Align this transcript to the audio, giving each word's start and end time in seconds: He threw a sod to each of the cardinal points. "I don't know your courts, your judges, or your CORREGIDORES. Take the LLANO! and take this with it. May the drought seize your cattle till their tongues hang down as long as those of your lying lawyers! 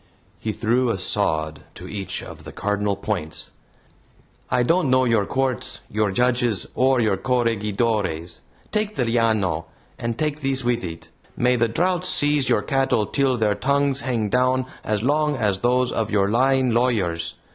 He 0.39 0.51
threw 0.51 0.89
a 0.89 0.97
sod 0.97 1.61
to 1.75 1.87
each 1.87 2.23
of 2.23 2.43
the 2.43 2.51
cardinal 2.51 2.95
points. 2.95 3.51
"I 4.49 4.63
don't 4.63 4.89
know 4.89 5.05
your 5.05 5.27
courts, 5.27 5.81
your 5.91 6.09
judges, 6.11 6.65
or 6.73 6.99
your 6.99 7.17
CORREGIDORES. 7.17 8.41
Take 8.71 8.95
the 8.95 9.05
LLANO! 9.05 9.65
and 9.99 10.17
take 10.17 10.39
this 10.41 10.63
with 10.63 10.83
it. 10.83 11.09
May 11.37 11.55
the 11.55 11.67
drought 11.67 12.03
seize 12.03 12.49
your 12.49 12.63
cattle 12.63 13.05
till 13.05 13.37
their 13.37 13.53
tongues 13.53 14.01
hang 14.01 14.29
down 14.29 14.65
as 14.83 15.03
long 15.03 15.35
as 15.35 15.59
those 15.59 15.91
of 15.91 16.09
your 16.09 16.27
lying 16.31 16.71
lawyers! 16.71 17.35